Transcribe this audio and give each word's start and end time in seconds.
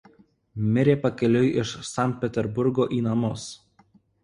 Mirė 0.77 0.95
pakeliui 1.03 1.51
iš 1.65 1.75
Sankt 1.91 2.19
Peterburgo 2.25 2.91
į 2.99 3.05
namus. 3.11 3.49